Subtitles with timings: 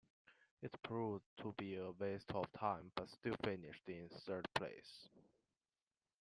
[0.63, 5.09] It proved to be a waste of time, but still finished in third place.